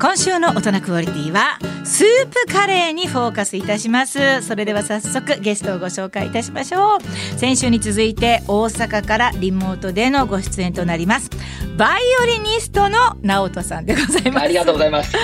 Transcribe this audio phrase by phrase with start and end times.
[0.00, 4.40] 今週の大人クオリティはスープカレーにフォーカスいたします。
[4.40, 7.38] それでは早速ゲストをご紹介いたしましょう。
[7.38, 11.28] 先週に続いて大阪からリモートでのご出演となります
[11.76, 14.44] バイオリニストの直人さんでございます。
[14.44, 15.14] ありがとうございます。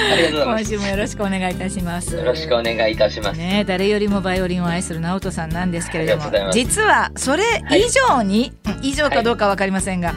[0.44, 2.14] 今週もよろしくお願いいたします。
[2.14, 3.38] よろしくお願いいたします。
[3.38, 8.52] ね誰よりもバイオリンを愛する直人さんなんですけれども実はそれ以上に、
[8.82, 10.12] 以上かどうかわかりませんが、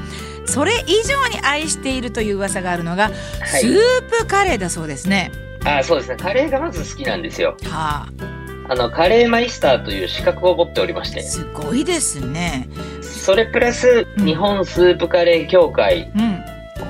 [0.50, 3.14] それ以上に愛しているという噂があるのが、はい
[3.62, 5.32] スープカレーだそうですね。
[5.66, 8.08] あそうですねカレーがまず好きなんですよは
[8.70, 12.70] あのカレーマイスターという資格を持っておりましあ、てすごいですね。
[13.02, 16.44] それプラスうん日本スープカレー協会うん。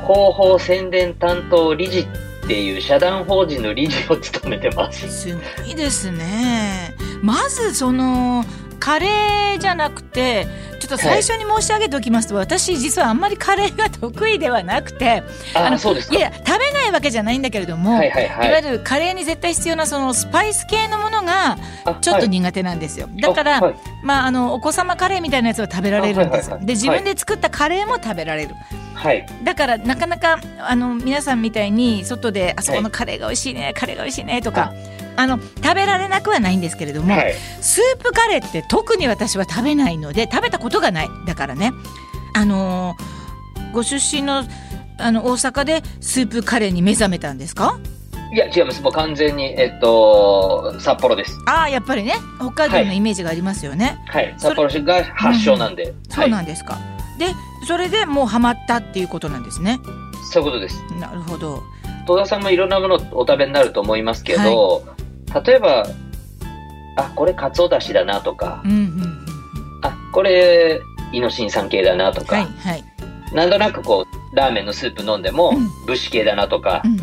[0.06, 2.08] 広報宣伝担当理事っ
[2.48, 6.94] ていう社団法人の理事を務めてますすごいですね。
[7.22, 8.44] まずその
[8.80, 10.48] カレーじゃなくて
[10.80, 15.22] ちょっと最初に申し上げておきますと、私実はあんまりカレーが得意ではなくて
[15.54, 23.10] のあそうですかいや食べないわけじゃないんだけれども、はいはいいはいわゆるカレーに絶対必要なそのスパイス系のものがあちょっとはい苦手なんですよ。
[23.22, 26.58] だから、あはいまああのお子様カレーみたいなやつは食べられるんですよ。
[26.60, 28.56] で自分で作ったカレーも食べられる。
[28.94, 34.74] はいだからなかなかあの皆さんみたいに外であそこのカレーが美味しいね、カレーが美味しいねとか。
[35.20, 37.34] あの食べられなくはないんですけれども、はい。
[37.60, 41.74] スープカレーって特に私は食べないので食べたことがないだからね。
[42.34, 43.20] あのー
[43.72, 44.46] ご出身の
[44.98, 47.80] あの大阪でスープカレーに目覚めたんですか？
[48.34, 48.82] いや違います。
[48.82, 51.38] もう完全にえっと札幌です。
[51.46, 52.16] ああやっぱりね。
[52.40, 54.34] 北海道のイメージがありますよね、はい。
[54.38, 56.32] それ札幌市が発祥なんで、そうはい。
[56.32, 56.78] なんですか、
[57.20, 57.28] で
[57.68, 59.80] それでもうハマったっていうことなんですね。
[60.32, 60.82] そういうことです。
[61.00, 61.62] なるほど。
[62.08, 64.84] 戸田さんもいろんなものお食べになると思いますけど、
[65.46, 65.86] 例えば
[66.96, 69.26] あこれかつおだしだなとかうんうんうん
[69.82, 72.84] あこれイノシン酸系だなとか、はいはい。
[73.34, 75.86] なんとなくこうラーメンのスープ飲んでも、うん。
[75.88, 77.00] 武士系だなとか、うんうん。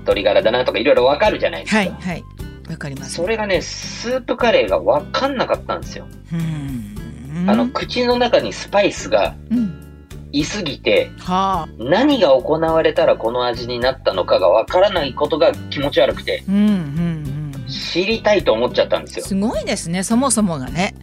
[0.00, 2.24] 鶏ガラだなとかいろいろわかるじゃないですか、はいはい。
[2.68, 3.14] わかります。
[3.14, 7.50] それがねスープカレーがわかんなかったんですよ、うん。
[7.50, 9.82] あの口の中にスパイスがうん。
[10.32, 11.68] いすぎてはあ。
[11.78, 16.42] 何が行われたらこの味になったのかがわからないことが気持ち悪くて。
[16.48, 16.95] うんうんうん
[17.96, 19.24] 知りたいと思っちゃったんですよ。
[19.24, 20.94] すごいですねそもそもがね。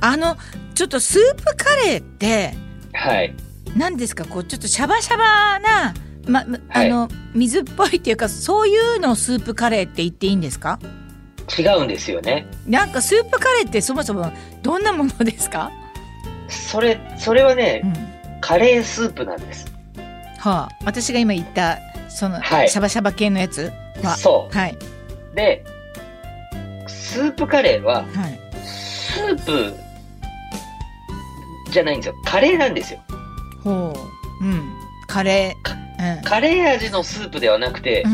[0.00, 0.36] あの
[0.76, 2.54] ちょっとスープカレーって
[2.92, 3.34] はい。
[3.76, 4.24] 何ですか？
[4.24, 5.94] こうちょっとシャバシャバな、
[6.28, 6.88] ま、まあはい。
[6.90, 10.78] の水っぽいっていうかそういうのをスープカレーって言っていいんですか？
[11.58, 12.46] 違うんですよね。
[12.68, 14.30] なんかスープカレーってそもそも
[14.62, 15.72] どんなものですか、
[16.48, 19.66] それそれはねうん、カレースープなんです。
[20.38, 20.78] はあ。
[20.84, 21.78] 私が今言った
[22.08, 22.68] その、はい。
[22.68, 23.72] シャバシャバ系のやつ
[24.04, 24.16] は。
[24.16, 24.76] そはい、
[25.32, 25.64] うで
[27.18, 29.74] スープカレーははい、スープ
[31.72, 32.14] じゃないんですよ。
[32.24, 33.00] カレーなんですよ。
[33.64, 33.92] ほ
[34.40, 34.44] う。
[34.44, 34.72] うん。
[35.08, 36.22] カレー。
[36.22, 38.04] カレー味のスープではなくて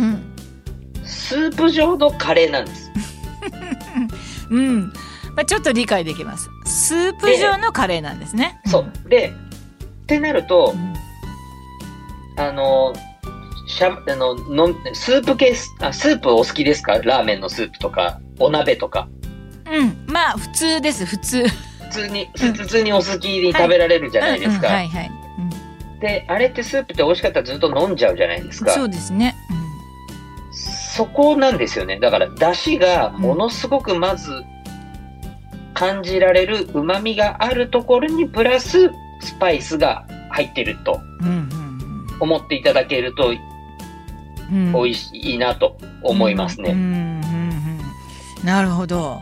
[1.04, 2.90] スープ状のカレーなんです。
[4.48, 4.84] うん。
[5.36, 6.48] まあ、ちょっと理解できます。
[6.64, 9.08] スープ状のカレーなんですね、そう。
[9.10, 9.34] で
[10.04, 10.94] ってなるとうん。
[12.42, 12.94] あの
[13.66, 16.94] しゃあののスープ系あスープお好きですか？
[17.00, 19.08] ラーメンのスープとかお鍋とか。
[19.70, 21.04] うん、まあ普通です。
[21.06, 21.46] 普通。
[21.48, 24.74] 普通に普通にお好きに食べられるじゃないですか、うん。
[24.74, 24.78] うん。
[24.78, 25.10] はいはい、
[26.00, 28.72] であれってスープって美味しかったらずっと飲んじゃうじゃないですうん、か。
[28.72, 29.36] そうですね、
[30.94, 31.98] そこなんですよね。
[31.98, 34.30] だから、出汁がものすごくまず
[35.72, 38.90] 感じられる旨味があるところに、プラス
[39.20, 41.50] スパイスが入ってるとうん、うん
[42.20, 43.36] 思っていただけるとうん。
[44.66, 46.72] うん美味しいなと思いますね。
[46.72, 47.23] うん
[48.44, 49.20] なるほど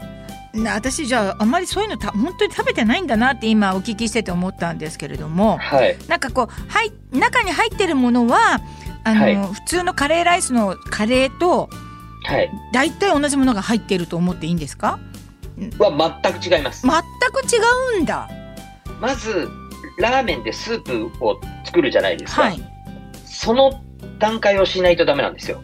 [0.52, 5.96] な私じゃああんまりそういうのた本当に食べてないんだなって今お聞きしてて思ったんですけれどもはい。
[6.08, 8.60] なんかこうはい中に入ってるものは
[9.04, 11.70] あの、はい普通のカレーライスのカレーと
[12.24, 12.50] はい。
[12.72, 14.98] 大体同じものが入っていると思っていいんですか？
[15.78, 16.86] は全く違います。
[16.86, 18.28] 全く違うんだ
[19.00, 19.48] まず、
[19.98, 22.42] ラーメンでスープを作るじゃないですか。
[22.42, 22.62] はい、
[23.24, 23.82] その
[24.18, 25.60] 段階をしないとダメなんですよ。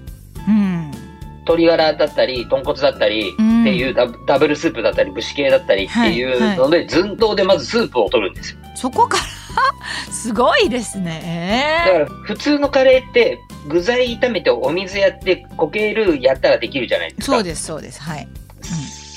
[1.55, 3.63] うん、鶏ガラだったり、豚骨だったり、うん。
[3.63, 8.59] っていうダブダブルスープだったり、武士系だったりっていうので、寸胴でまずスープを取るんですよ。
[8.75, 10.13] そこから？
[10.13, 11.83] すごいですね。
[11.87, 17.37] だから普通のカレーって具材炒めてお水やって固形ルーやったらできるじゃないですか。
[17.37, 18.01] そうですそうです。
[18.01, 18.29] はい。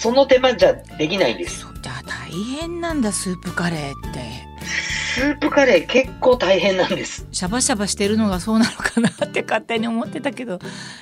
[0.02, 1.68] その手間じゃできないんです。
[1.82, 4.20] じゃあ大変なんだスープカレーって
[5.14, 7.28] スープカレー結構大変なんです。
[7.32, 10.60] シャバシャバしてるのがそうなのかなって勝手に思ってたけど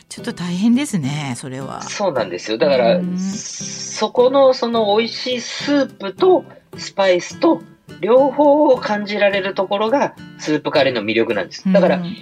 [0.07, 2.57] ちょっと大変ですねそれはそうなんですよ。
[2.57, 6.43] だからうん、そこのその美味しいスープと
[6.75, 7.61] スパイスと
[7.99, 11.71] 両方を感じられるところがスープカレーの魅力なんです。
[11.71, 12.15] だから、うん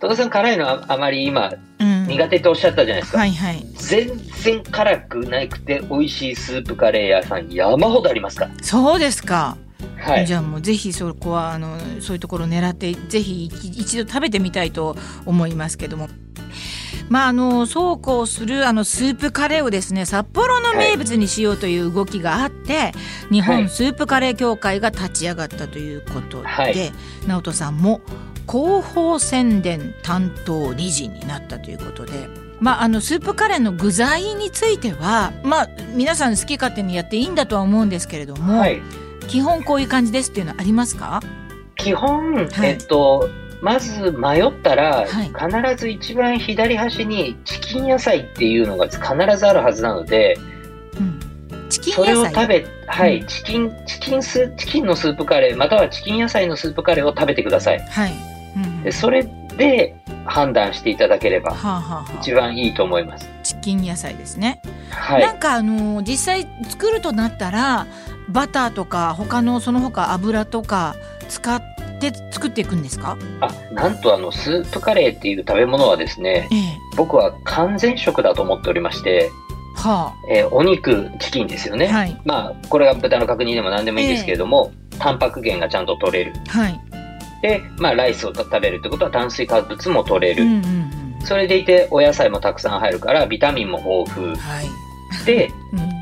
[0.00, 3.18] 戸田さん辛いのああまり今うん苦手とおっしゃったじゃないですか。
[3.18, 8.50] はいはい全然辛くなくて美味しいスープカレー屋さん山ほどありますから。
[8.62, 9.56] そうですか、
[9.98, 10.26] はい。
[10.26, 14.96] じゃあもうぜひそこはあのそういうところを狙ってぜひ一一度食べてみたいと
[15.26, 16.08] 思いますけども。
[17.10, 22.92] まあ、あのそうこうするあのスープカレーをですね札幌の名物にしようという動きがあって、
[23.30, 26.92] 日本スープカレー協会が立ち上がったということで、はい
[27.26, 28.00] 直人さんも
[28.50, 32.28] 広報宣伝担当理事になったということで。
[32.60, 38.80] まあ、あのスープカレーの具材については、まあ、皆さん好き勝手にやっていいんだとは思うんですけれども、はい。
[39.24, 41.20] 基本こういう感じですっていうのはありますか？
[41.76, 42.70] 基本、はい。
[42.70, 43.28] えっと、
[43.60, 45.26] まず迷ったら、はい。
[45.28, 49.02] 必ず一番左端にチキン野菜っていうのが必
[49.36, 50.36] ずあるはずなので、
[50.98, 51.68] うん。
[51.68, 53.26] チキンそれを食べ、はい、うん。
[53.26, 57.80] チキン、チキンス、チキンのスープカレー、またはチキン野菜のスープカレーを食べてください。
[57.80, 58.12] はい、
[58.56, 59.24] うんで、それ
[59.56, 59.94] で
[60.24, 63.26] 判断していただければはあはあは一番いいと思います。
[63.26, 64.60] あ、チキン野菜ですね、
[64.90, 65.22] はい。
[65.22, 67.86] なんかあのー実際作るとなったら
[68.28, 70.96] バターとか他のその他油とか
[71.28, 71.60] 使っ
[72.00, 73.16] て作っていくんですか？
[73.40, 76.78] あ、なんとあの、スープカレーっていう食べ物はですね、ええ。
[76.96, 79.30] 僕は完全食だと思っておりまして、
[79.76, 81.88] はえーお肉、チキンですよね。
[81.88, 82.20] あはい。
[82.24, 86.32] まあ、これが豚の角煮でも何でもいいんですけれども、タンパク源がちゃんと取れる。
[86.48, 86.80] はい。
[87.42, 90.44] で、まあ、ライスを食べるってことは炭水化物も取れる。
[90.44, 91.26] うんうんうん。
[91.26, 94.36] それでいて、お野菜もたくさん入るから、ビタミンも豊富。
[94.36, 94.66] はい。
[95.26, 95.94] で、うん。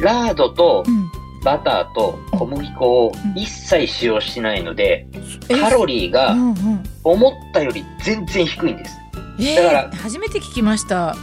[0.00, 0.99] ラードとうん
[1.44, 5.06] バターと小麦粉を一切使用しないので、
[5.48, 6.36] えカロリーうが
[7.04, 8.96] 思ったより全然低いんです。
[9.38, 11.16] えーだから初めて聞きました。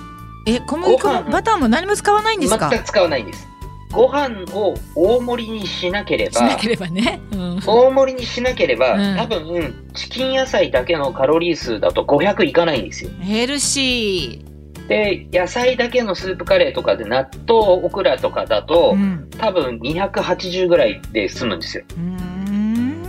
[0.48, 2.70] え小麦粉もバターも何も使わないんですか？
[2.70, 3.48] 全く使わないんです。
[3.94, 9.18] ご飯を大盛りにしなければしな、ければね、うん、大盛りにしなければ、うん。
[9.18, 13.12] 多分、チキン野菜だけのカロリー数だと500いかないんですよ。
[13.22, 14.44] ヘルシ
[14.88, 21.84] で、野菜だけのスープカレーとかで納豆、オクラとかだーと、うん多分280ぐらいで済むんですよ。
[21.90, 23.04] うーん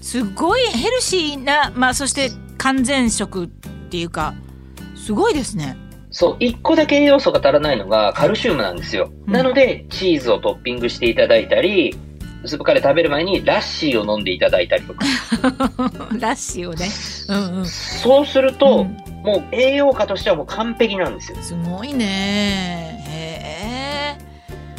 [0.00, 3.48] すごいヘルシーな、まあ、そして完全食っ
[3.90, 4.34] ていうか
[4.96, 5.76] すごいですね。
[6.10, 9.10] そう、1個だけ栄養素が足らないのがカルシウムなんですよ。
[9.26, 11.96] うんなので、チーズをトッピングしていただいたり、
[12.46, 15.04] スープカレー食べる前にラッシーを飲んでいただいたりとか。
[16.18, 16.88] ラッシーをね。
[17.28, 17.66] うんうん。
[17.66, 21.38] そうすると、うんもう栄養価としてはもう完璧なんですよ。
[21.40, 23.04] すごいね。
[23.08, 24.18] へえ。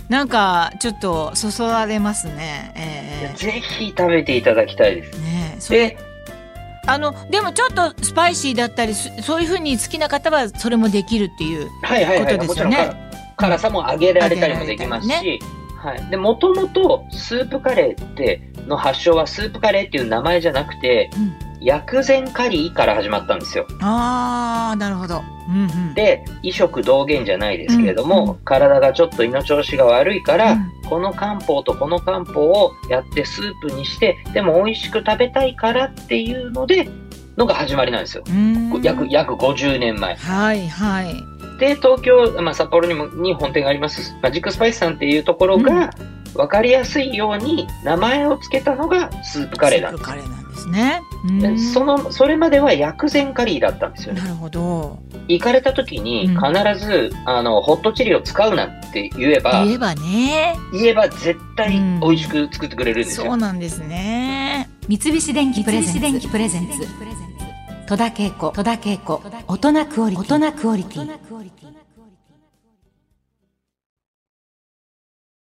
[0.10, 2.74] なんかちょっとそそられますね。
[2.76, 5.04] えぜひ食べていただきたいで
[5.60, 5.76] す。
[5.76, 5.98] えねで、
[6.88, 11.70] あのでもちょっとスパイシーだったりすそういう風に好きな方はそれもできるっていう。
[11.84, 12.38] はいはいはい。
[12.38, 15.40] ことでもちろんすよね辛辛さも上げられたりもできますし、上げ
[15.78, 16.10] はい。
[16.10, 23.68] で、もともとスープカレーって、の発祥はスープカレーっていう名前じゃなくて、うん薬膳カリーから始まったんですよ。
[23.82, 25.22] ああなるほど。
[25.50, 25.94] うんうん。
[25.94, 36.90] で、異食同源じゃないですけれども、うんうん体がちょっと胃の調子が悪いから、うんこの漢方とこの漢方をやってスープにして、でも美味しく食べたいからっていうので、
[37.38, 38.24] のが始まりなんですよ。
[38.82, 40.16] 約、約50年前。
[40.16, 41.14] はいはい。
[41.60, 45.92] で、東京、まあ、札幌にも、に本店があります、マジックスパイスさんっていうところが、
[46.36, 50.39] わかりやすいように名前を付けたのがスープカレーなんスープです。
[50.70, 51.02] ね。
[51.74, 54.22] その、それまでは薬膳カリーだったんですよね。
[54.22, 55.00] なるほど。
[55.28, 60.56] 行かれた時にうん必ず、あの、ホットチリを使うなって言えば、言えばね。
[60.74, 63.28] 言えば絶対うん美味しく作ってくれるんですよ。
[63.28, 64.70] そうなんですね。
[64.88, 66.88] 三菱電機プレゼンツ三菱電機プレゼンツ
[67.88, 71.10] 戸田恵子戸田恵子大人クオリティ大人クオリティ